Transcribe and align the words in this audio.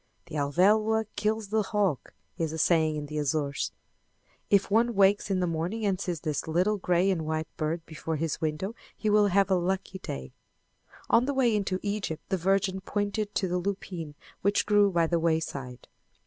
"The 0.25 0.33
Alvéloa 0.35 1.05
kills 1.15 1.49
the 1.49 1.61
hawk," 1.61 2.15
is 2.35 2.51
a 2.51 2.57
saying 2.57 2.95
in 2.95 3.05
the 3.05 3.19
Azores. 3.19 3.71
If 4.49 4.71
one 4.71 4.95
wakes 4.95 5.29
in 5.29 5.41
the 5.41 5.45
morning 5.45 5.85
and 5.85 6.01
sees 6.01 6.21
this 6.21 6.47
little 6.47 6.77
gray 6.77 7.11
and 7.11 7.23
white 7.23 7.47
bird 7.55 7.85
before 7.85 8.15
his 8.15 8.41
window 8.41 8.73
he 8.97 9.11
will 9.11 9.27
have 9.27 9.51
a 9.51 9.55
lucky 9.55 9.99
day. 9.99 10.33
On 11.11 11.25
the 11.25 11.35
way 11.35 11.55
into 11.55 11.79
Egypt 11.83 12.27
the 12.29 12.37
Virgin 12.37 12.81
pointed 12.81 13.35
to 13.35 13.47
the 13.47 13.59
lupine 13.59 14.15
which 14.41 14.65
grew 14.65 14.89
by 14.91 15.05
the 15.05 15.19
wayside. 15.19 15.87